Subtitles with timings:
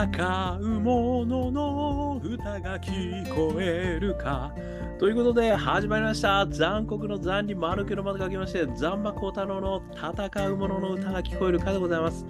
[0.00, 4.50] 戦う者のの歌が聞こえるか。
[4.98, 6.46] ということで始まりました。
[6.46, 12.24] 残酷の残に丸けのまで書きまして、残馬孝太郎の戦う者のの歌が聞こえるかでございます。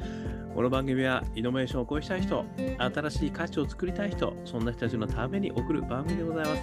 [0.53, 2.45] この番組はイノベーションを起こしたい人、
[2.77, 6.62] 新しい価値を作りたい人、そんな人たちのために送る番組でございます。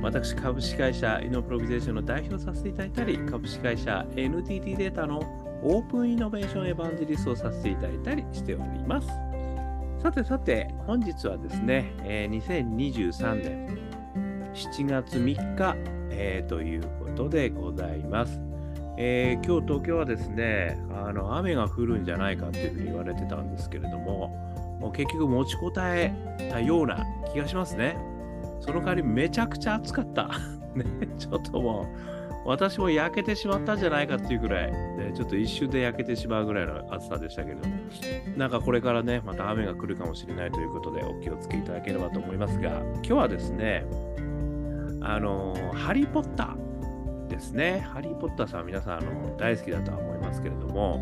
[0.00, 5.20] 私、株式会社イノプロビゼーションの代表させていただいたり、株式会社 NTT データの
[5.62, 9.25] オープンイノベーションエヴァンジリストをさせていただいたりしております。
[10.02, 13.66] さてさて、本日はですね、えー2023年
[14.54, 15.74] 7月3日、
[16.10, 18.40] えーということでございます。
[18.98, 24.28] えー今日東京はですねあの、雨が降るんじゃないかというふうに言われてたんですけれども、
[24.80, 26.12] もう結局持ちこたえ
[26.50, 27.96] たような気がしますね。
[28.60, 30.28] その代わりめちゃくちゃ暑かった。
[30.76, 30.84] ね、
[31.18, 32.15] ちょっともう、
[32.46, 37.74] 私も焼けてしまったんじゃないかっていうぐらい、ね、ちょっと一瞬で焼けてしまうぐらいの暑さでしたけれども、
[38.36, 43.84] なんかこれからね、また雨が来るかもしれないということで、お気をつけいただければと思いますが、今日はですね、
[45.00, 47.80] あのハリー・ポッターですね。
[47.80, 51.00] ハリー・ポッターさん皆さんあの大好きだとは思いますけれども、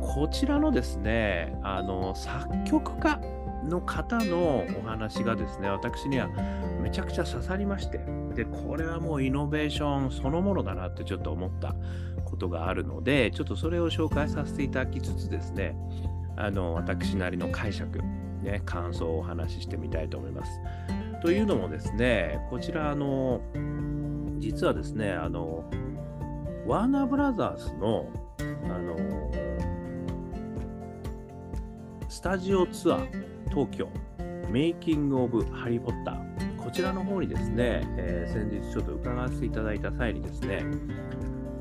[0.00, 3.20] こちらのですね、あの作曲家
[3.68, 6.28] の方のお話がですね、私には
[6.82, 8.00] めちゃくちゃ刺さりまして、
[8.34, 11.74] で、これはもうイノベーションそのものだなってちょっと思った
[12.24, 15.76] ことがあるので、ちょっとそれを紹介させていただきつつですね、
[16.36, 18.00] あの私なりの解釈、
[18.42, 20.60] ね、感想をお話ししてみたいと思います。
[21.20, 23.40] というのもですね、こちら、あの、
[24.38, 25.68] 実はですね、あの、
[26.66, 28.08] ワーナーブラザーズの、
[28.64, 28.96] あの、
[32.08, 33.88] スタジオツアー東京、
[34.50, 40.64] メイキング・オブ・ハリー・ポッター、こちらの方にですね、えー先日ちょっと伺わせていただいた際にですね、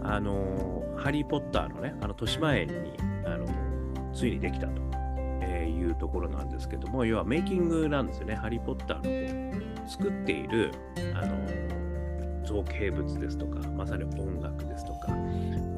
[0.04, 2.74] あの、ハリー・ポッターのね、あの、豊島園に、
[3.26, 3.46] あの、
[4.14, 4.88] ついにできたと。
[5.42, 8.36] えいうところなんですけども、要はメイキングなんですよね。
[8.36, 10.72] ハリー・ポッターの作っている
[11.16, 15.08] あの造形物ですとか、まさに音楽ですとか、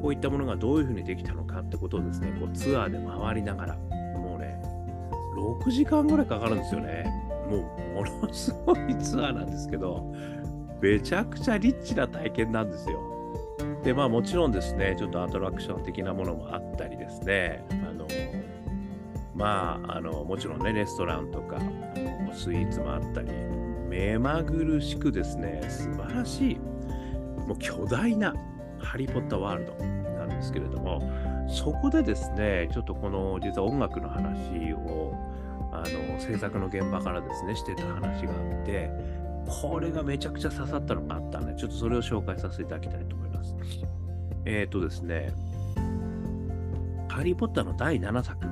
[0.02, 3.78] こういったものがどういうふうにできたのかってことをですね、こうツアーで回りながら、
[5.40, 7.04] 6時間ぐらいかかるんですよね。
[7.48, 10.04] もう、ものすごいツアーなんですけど、
[10.80, 13.00] めちゃくちゃリッチな体験なんですよ。
[13.82, 18.06] で、まあもちろんですね、ちょっとアトラクション的なものもあったりですね、あの、
[19.34, 21.58] まあ、あの、もちろんね、レストランとか、
[22.32, 23.28] スイーツもあったり、
[23.88, 26.58] 目まぐるしくですね、素晴らしい、
[27.46, 28.34] もう巨大な
[28.78, 29.84] ハリー・ポッターワールド
[30.18, 31.00] なんですけれども、
[31.48, 35.14] そこでですね、ちょっとこの、実は音楽の話を、
[35.82, 38.90] あの、制作の現場からですね、してた話があって、
[39.46, 43.54] これがめちゃくちゃ刺さったのがあったので、ちょっとそれを紹介させていただきたいと思います。
[44.44, 45.32] えっ、とですね、
[47.08, 48.46] ハリー・ポッターの第7作、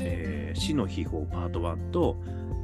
[0.00, 2.16] えー死の秘宝パート1と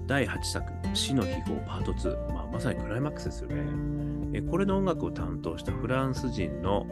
[0.06, 6.87] 第8作死の秘宝パート2、まあ、まさにクライマックスですよね、えこれの音楽を担当したフランス人の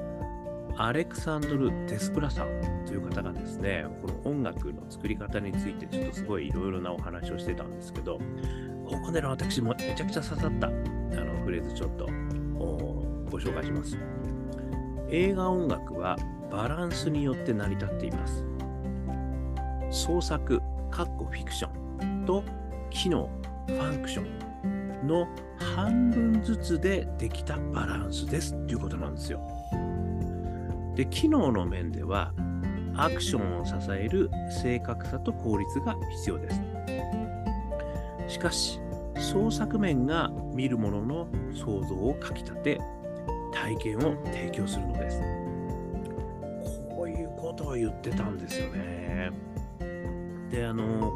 [0.81, 8.21] アレクサンドル・デスプラさんという方がですねこの音楽の作り方についてちょっとすごいいろいろなお話をしてたんですけど
[8.87, 12.07] ここでの私もめちゃくちゃ刺さったあのフレーズちょっと
[13.29, 13.99] ご紹介します
[15.11, 16.17] 映画音楽は
[16.51, 18.45] バランスによって成り立っています
[19.91, 20.61] 創作、
[20.91, 22.45] カッコフィクションと
[22.91, 23.29] 機能、
[23.67, 25.27] ファンクションの
[25.75, 29.58] 半分ずつでできたバランスですということなんですよ。
[30.99, 32.33] で、機能の面では
[32.97, 36.61] アクションを支える正確さと効率が必要です。
[38.27, 38.81] しかし、
[39.15, 42.81] 創作面が見るものの想像をかきたて、
[43.53, 45.21] 体験を提供するのです。
[46.91, 49.31] こういうことを言ってたんですよね。
[50.51, 51.13] で、あの、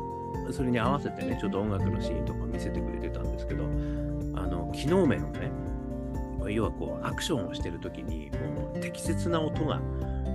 [0.52, 5.50] それに合わせてね、ちょっと音楽のシーンとか見せてくれてたんですけど、あの、機能面をね、
[6.50, 9.80] 要はこう、アクションをしてるときに、もう適切な音が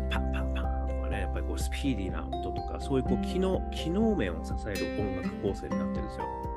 [0.09, 6.47] パンパンパンとかね、やっぱりこう、スピーディーな音とか、そういうこう、機能、機能面を支える音楽構成になってるんですよ。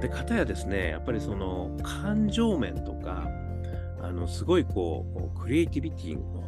[0.00, 3.28] で、かたやですね、やっぱりその、感情面とか、
[4.00, 5.06] あの、すごいこ
[5.36, 6.42] う、クリエイティビティの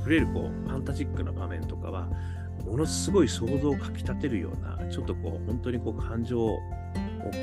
[0.00, 2.08] 溢れるこう、ファンタジックな場面とかは、
[2.66, 6.58] ものすごい想像をかきたてるような、ちょっとこう、本当にこう、感情を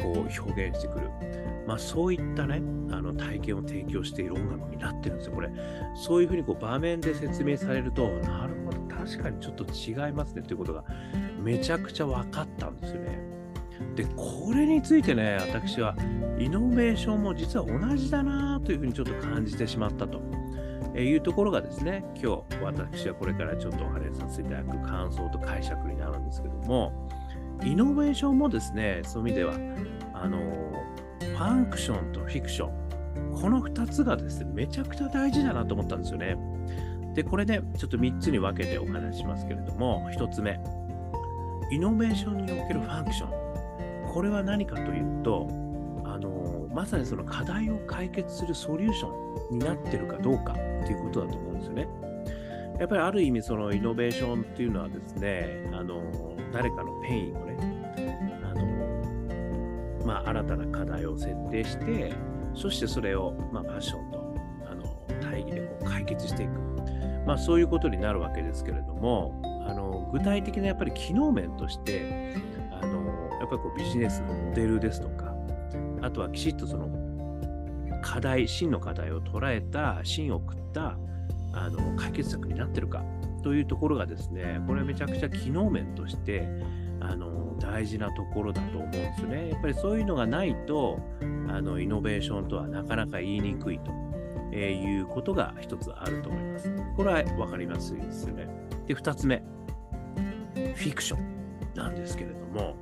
[0.04, 1.10] こう表現してくる。
[1.68, 5.50] まあそういったね、あの体験を提供している音楽になってるんですよ、これ。
[5.96, 10.84] そういうふうにこう場面で説明されると、なるほど、確かにちょっと違いますねっていうことが
[11.42, 13.20] めちゃくちゃ分かったんですよね。
[13.96, 15.96] で、これについてね、私は
[16.38, 20.22] イノベーションも実は同じだなというふうにちょっと感じてしまったと。
[20.98, 27.10] えいうところがですね、今日私はこれからちょっとお話しさせていただく感想と解釈になるんですけども、
[27.64, 29.56] イノベーションもですね、そういう意味では、
[30.14, 30.40] あの、
[31.20, 36.38] ファンクションとフィクション、この2つがですね、めちゃくちゃ大事だなと思ったんですよね。
[37.14, 40.60] で、これね、ちょっと3つに分けてお話ししますけれども、1つ目、
[41.72, 44.14] イノベーションにおけるファンクション。
[44.14, 45.48] これは何かというと、
[46.06, 51.88] あのまさにその課題を解決するソリューションになってるかどうかっていうことだと思うんですよね。
[52.80, 56.02] やっぱりある意味そのイノベーションっていうのはですね、あの
[56.54, 57.58] 誰かのペインをね、
[60.06, 62.14] まあ、新たな課題を設定して、
[62.54, 64.36] そしてそれを、まあ、フィクションと
[64.70, 66.52] あの大義でこう解決していく。
[67.26, 72.36] まあ、そういうことになるわけですけれども、あの具体的なやっぱり機能面として、
[72.72, 75.34] あのやっぱりこうビジネスのモデルですとか、
[76.02, 76.88] あとはきちっとその
[78.04, 80.98] 課題、真の課題を捉えた、真を食った
[81.54, 83.04] あの解決策になってるか
[83.42, 86.48] というところがですね、これはめちゃくちゃ機能面として
[87.00, 87.35] あの
[87.76, 89.50] 大事なところだと思うんですよね。
[89.50, 90.98] やっぱりそういうのがないと、
[91.50, 93.92] あのイノベーションとはなかなか言いにくいと、
[94.54, 96.74] えー、いうことが一つあると思います。
[96.96, 98.48] これは分かりますですよね。
[98.88, 99.44] で、二つ目、
[100.56, 102.78] フィクションなんですけれども、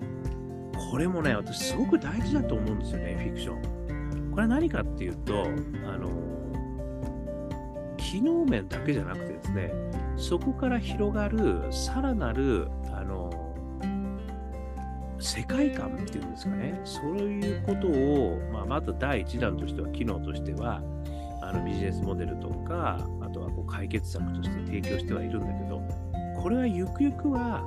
[0.92, 4.30] これもね、私すごく大事だと思うんですよね、フィクション。
[4.30, 5.48] これは何かっていうと、
[5.88, 6.12] あの
[7.98, 9.74] 機能面だけじゃなくてですね、
[10.18, 12.68] そこから広がるさらなる、
[15.24, 20.82] 世界観っていうんですかね、そういうことを、まあ、まず第一弾としては、機能としては、
[21.42, 25.82] あのビジネスモデルとか、あとはこう解決策として提供してはいるんだけど、
[26.42, 27.62] これはゆくゆくは、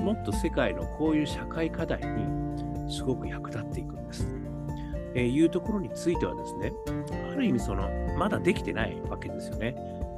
[0.00, 4.28] もっと世界のこういう社会課題にすごく役立っていくんです。
[5.14, 6.72] えー、いうところについてはですね、
[7.32, 7.88] ある意味その、
[8.18, 9.74] まだできてないわけですよね。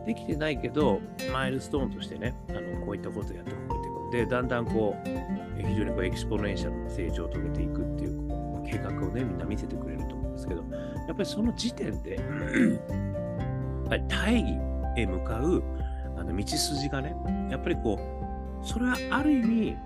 [0.07, 1.01] できてないけど、
[1.33, 5.09] マイルストーンとしてね、あのこういったことをやってこういってで、だんだんこう、
[5.63, 10.65] 非常にこう exponential な成長を遂げていくっていう計画をね、みんな見せてくれると思うんですけど、
[11.09, 14.59] やっぱりその時点で、やっぱり大義
[14.97, 15.63] へ向かう
[16.17, 17.15] あの道筋がね、
[17.51, 17.99] やっぱりこ
[18.63, 19.77] う、それはある意味、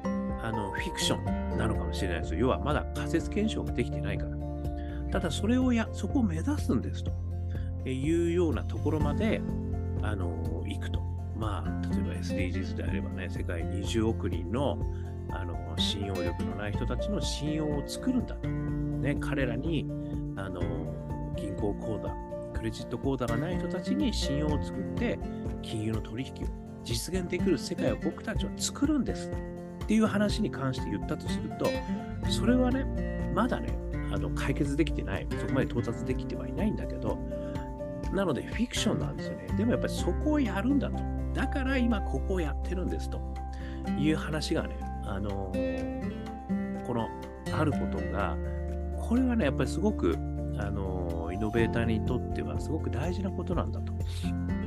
[0.42, 2.40] あのフィクションなのかもしれないですよ。
[2.40, 4.36] 要はまだ仮説検証ができてないから。
[5.10, 7.12] ただそれをや、そこを目指すんですと
[7.88, 9.40] いうようなところまで、
[10.02, 11.00] あの、行くと。
[11.36, 14.78] まあ、例えば SDGs であればね、世界20億人の
[15.30, 18.48] あの信用力のない人たちの信用を作るんだと。
[18.48, 19.86] ね、彼らに
[20.36, 20.60] あの
[21.36, 22.14] 銀行口座、
[22.58, 25.18] クレジット口座がない人たちに信用を作って、
[25.62, 26.48] 金融の取引を
[26.84, 29.30] 実現できる世界を僕たちは作るんです
[29.84, 31.66] っていう話に関して言ったとすると、
[32.30, 33.76] それはね、まだね、
[34.12, 37.18] あの解決できてない、そこまで到達できてはいないんだけど、
[38.12, 39.48] なのでフィクションなんですよね。
[39.56, 40.96] でもやっぱりそこをやるんだと。
[41.34, 43.20] だから今ここをやってるんですと
[43.98, 47.08] いう話がね、あのー、この
[47.52, 48.36] あることが、
[49.08, 50.16] これはね、やっぱりすごく、
[50.58, 53.92] あのー、イノベーターにとってはすごく大事なことなんだと。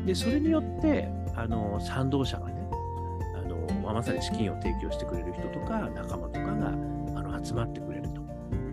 [0.06, 2.70] で、それによって、あのー、賛同者がね、
[3.36, 8.18] あのまあ、まさに資金を提供してくれる人とか仲間とかがあの集まってくれると。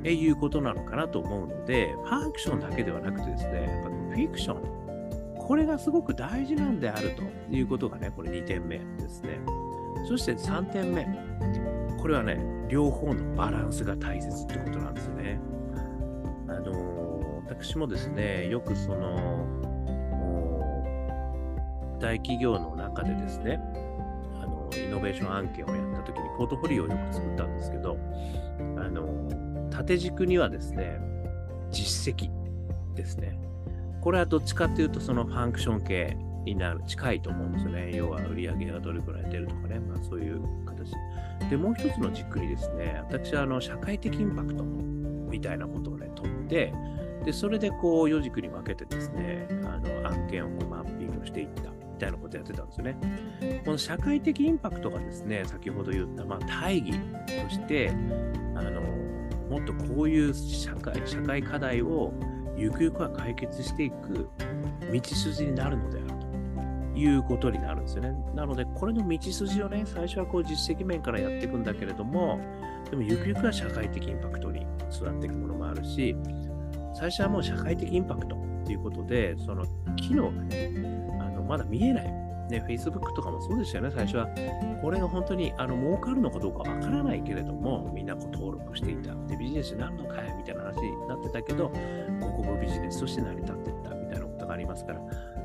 [0.04, 9.40] えいうことなのかなと思うので、ファンクションだけではなくてですね、やっぱフィクション、これがすごく大事なんであるということがね、これ2点目ですね。
[10.06, 11.06] そして3点目、
[12.00, 12.38] これはね、
[12.68, 15.40] 両方のバランスが大切ってことなんですよね。
[16.48, 19.46] あの私もですね、よくその、
[22.00, 23.60] 大企業の中でですね、
[24.42, 27.96] あのイノベーション案件をやったときにポートフォリオをよく作ったんですけど、
[28.76, 31.00] あの縦軸にはですね、
[31.70, 32.30] 実績
[32.94, 33.38] ですね。
[34.00, 37.92] これはどっちかっていうと、そのファンクション系になる、近いと思うんですよね。
[37.94, 40.92] 要は売り上げがどれくらい出るとかね、まあそういう形。
[41.50, 46.72] で、もう一つの軸にですね、私はあの社会的インパクトみたいなことをね、取って、
[47.24, 53.62] で、それでこう、4軸に分けてですね、あの案件をこうマッピングしていったみたいなことやってたんですよね。
[53.64, 57.90] この社会的インパクトがですね、先ほど言った、まあ、大義として、
[58.54, 58.82] あの、
[59.50, 62.12] もっとこういう社会社会課題を
[62.56, 64.28] ゆくゆくは解決していく
[64.92, 66.23] 道筋になるのであると
[66.94, 68.14] いうことになるんですよね。
[68.34, 72.38] なので、これの道筋をね、最初はこう実績面からやっていくんだけれども、
[72.90, 76.16] でもゆくゆくは社会的インパクトに育っていくものもあるし、
[76.94, 79.64] 最初はもう社会的インパクトっていうことで、その
[79.96, 80.72] 機能がね、
[81.20, 84.28] あのまだ見えないね、Facebook とかもそうでしたよね、最初は。
[84.82, 89.14] これが本当にあの儲かるのかどうかわからないけれども、みんなこう登録していた。
[89.26, 91.70] で、ビジネスになるのかいみたいな話になってたけど、
[92.20, 95.00] 広告ビジネスとして成り立っていったみたいなことがありますから、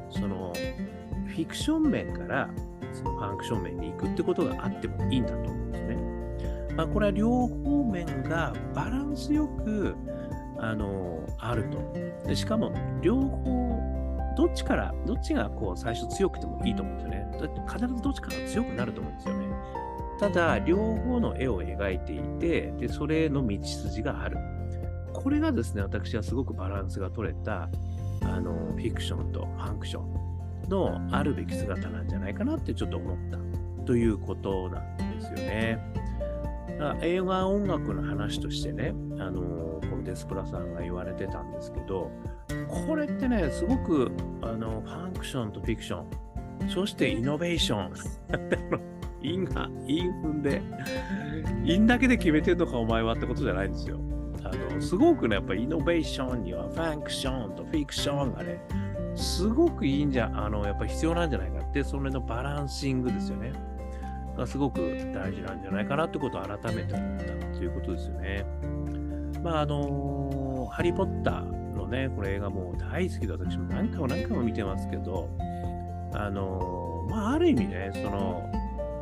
[0.09, 2.49] そのフィクション面から
[2.93, 5.97] そのファンクション面に行くってことがあってもいいんだと思うんですね。
[6.75, 9.95] まあ、これは両方面がバランスよく
[10.57, 12.35] あのあるとで。
[12.35, 13.79] しかも両方、
[14.37, 17.37] どっちから、どっちがこう最初強くてもいいと思うんですよね。
[17.39, 19.47] だって必ずどっちかが強くなると思うんですよね。
[20.19, 24.37] ただ、両方の絵を描いていて、でそれの道筋がある。
[25.13, 27.69] これがですね、私はすごくバランスが取れた
[28.23, 30.28] あのフィクションとファンクション
[30.69, 35.79] のあるべき姿なんじゃないかなってちょっと思ったということなんですよね。
[37.01, 42.09] 映画音楽の話としてね、あのこのデスプラさんが言われてたんですけど、
[42.87, 44.11] これってね、すごく
[44.41, 47.93] あのファンクションとフィクション、そしてイノベーション、
[49.21, 50.61] 因が、因踏んで、
[51.65, 53.99] 因だけで決めてんのかお前はってことじゃないんですよ。
[54.43, 58.61] あのすごくね、やっぱイノベーションにはファンクションとフィクションがね、
[59.15, 63.51] すごくいいんじゃ、あの、やっぱり必要なんじゃないかって、それのバランシングですよね。
[64.39, 64.79] がすごく
[65.13, 67.25] 大事なんじゃないかなってことを改めて思った
[67.57, 68.45] ということですよね。
[69.43, 75.29] まあ、あのハリー・ポッターのね、これ映画も大好きで私も何回も何回も見てますけど、
[76.13, 78.49] あのまあ、ある意味ね、その、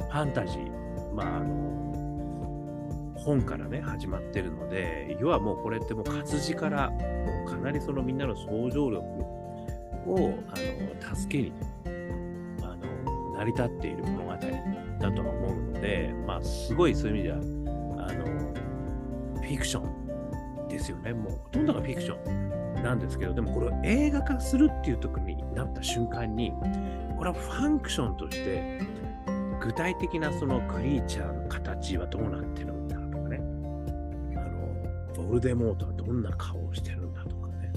[0.10, 6.98] ファンタジー、まあ、あの本からね、始まってるので、要はもうこれってもう活字から、も
[7.46, 9.04] うかなりそのみんなの想像力
[10.08, 10.56] を、あ
[11.10, 11.54] の、助けに、
[12.62, 17.38] あの、成り立っている物語だとは思うので、まあ、すごいそういう意味では、
[18.10, 18.26] あの、
[19.42, 21.14] フィクションですよね。
[21.14, 26.52] もうほとんどがフィクションなんですけど、でもこれを映画化するっていう時になった瞬間に、
[27.18, 28.82] これはファンクションとして、
[29.60, 33.38] 具体的なそのクリーチャーの形はどうなってるんだとかね
[34.36, 34.40] あ
[35.20, 37.74] のボルデモートはどんな顔をしてるんだとかね。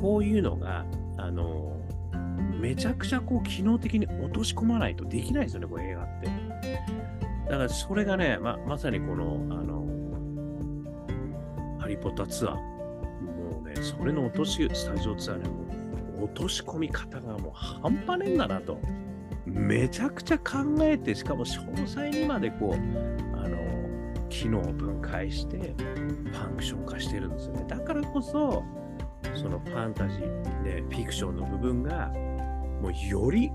[0.00, 0.84] こういうのが、
[1.22, 1.76] あの、
[2.60, 6.26] めちゃくちゃこう機能的に落とし込まないとできないですよね、これ映画って。
[7.48, 9.86] だからそれがね、ままさにこの、あの、
[11.78, 18.80] ハリー・ポッターツアー、もうね、それの落とし、スタジオツアーね、もう落とし込み方がもう半端ねえんだなと。
[19.46, 23.58] めちゃくちゃ考えて、しかも詳細にまでこう、あの、
[24.28, 27.64] 機能を分解してファンクション化してるんですよね。
[27.68, 28.64] だからこそ、
[29.34, 32.08] そのファンタジー、ね、フィクションの部分が、
[32.80, 33.50] もうより、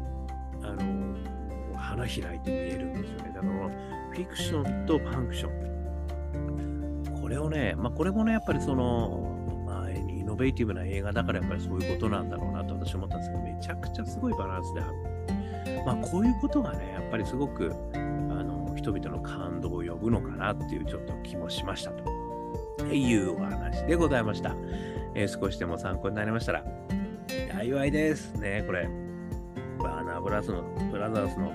[0.63, 1.15] あの、
[1.75, 3.31] 花開いて見えるんですよね。
[3.35, 3.69] だから、
[4.11, 7.21] フィクションとファンクション。
[7.21, 15.83] これをね、まあ、これもね、やっぱりその、まあ、イノベーティブな映画だからやっぱりそういうことなんだろうなと私は思ったんですけど、めちゃくちゃすごいバランスである。
[15.85, 17.97] まあ、こういうことがね、やっぱりすごく、あ
[18.43, 24.55] の人々の感動を呼ぶのかなっていうちょっと気もしましたというお話でございました。
[25.17, 26.63] えー、少しでも参考になりましたら、
[27.51, 28.87] 幸いですね、これ。
[29.79, 31.51] バーナーブラスのブラザーズの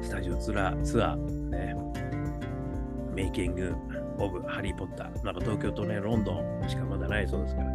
[0.00, 1.16] スタジオツアー、ツアー、
[1.50, 1.74] ね、
[3.12, 3.74] メイキング・
[4.18, 5.24] オブ・ハリー・ポッター。
[5.24, 7.68] なんか東京とね、ロンドンしかまだないそうですから。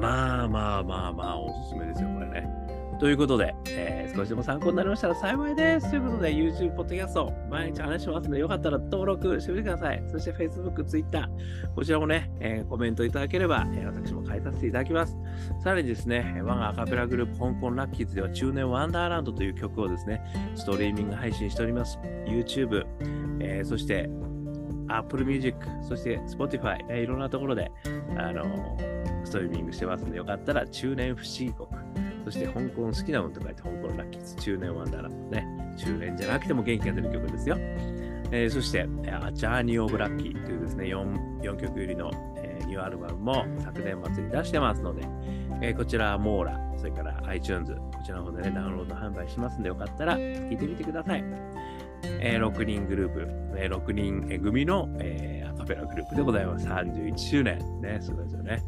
[0.00, 2.67] まあまあまあまあ、おすすめですよ、これね。
[2.98, 5.88] ということで、えー、少しでも参考になりましたら幸いです。
[5.88, 10.02] ということで、YouTube、ポッドキャスト、毎日話しますので、よかったら登録してみてください。
[10.08, 11.28] そして Facebook、Twitter、
[11.76, 15.16] こちらもね、えー、コメントいただければ、えー、私も変えさせていただきます。
[15.62, 20.20] さらにですね、我がアカペラグループ、香港ラッキーズでは、中年ワンダーランドという曲をですね、
[20.56, 22.00] ストリーミング配信しております。
[22.26, 22.84] YouTube、
[23.38, 24.10] えー、そして
[24.88, 27.70] Apple Music、そして Spotify、えー、いろんなところで、
[28.16, 28.76] あの
[29.24, 31.68] ストリーミングしてますので、よかったら中年不思議国、
[32.28, 35.46] そして香港好きなものと書いて香港ラッキーズ、中年ワンダーランドね。
[35.78, 37.56] 中年じゃなくても元気が出る曲ですよ。
[37.58, 45.08] えー、そして、アジャーニー・オブ・ラッキーというですね、4, 4曲入りの、えー、ニューアルバムも昨年末に出してますので、
[45.62, 51.24] えー、こちらはモーラ、それから iTunes、こちらの方でね、ダウンロード販売しますので、よかったら聴いてみてください。
[52.20, 56.68] えー、6人グループ、えー、6人組の、えー、アカペラグループでございます。
[56.68, 57.58] 31周年。
[57.80, 58.62] ね、すごいですよね。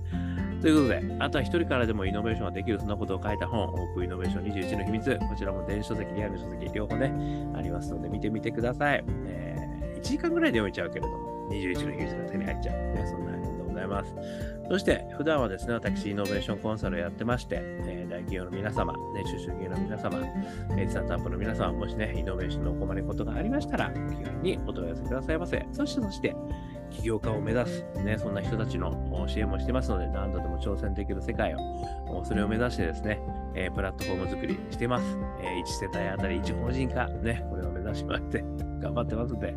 [0.61, 7.13] ということで、あとは一人からでもイノベーションができる、そんなことを書いた本、オープンイノベーション21の秘密、こちらも電子書籍、リアル書籍、両方ね、
[7.57, 9.05] ありますので、見てみてください。
[9.27, 12.77] えー、1時間ぐらいで読めちゃうけれども、21の秘密が手に入っちゃう。
[12.77, 14.15] ね、そんな本でございます。
[14.69, 20.19] そして、普段はですね、私、イノベーションコンサルをやってまして、えー、大企業の皆様、ね、中小企業の皆様、
[20.77, 25.67] えスタートアップの皆様、もしね、イノベーションのお困りことがありましたら、気軽にお問い合わせくださいませ。
[25.73, 26.37] そして、そして、
[26.91, 33.21] 起業家を目指す、ね、そんな人たちの支援もしてますので、何度でも挑戦できる世界を、それを目指してですね、
[33.55, 35.05] えー、プラットフォーム作りしてます。
[35.43, 38.45] えー、1世帯あたり1法人化、ね、これを目指しまして、
[38.81, 39.55] 頑張ってますので、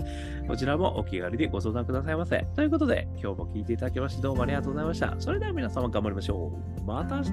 [0.48, 2.46] こちらもお気軽にご相談くださいませ。
[2.56, 5.16] ということで、今日も聞いていただきましてどうもありがとうございました。
[5.20, 6.84] それでは皆様頑張りましょう。
[6.84, 7.32] また明日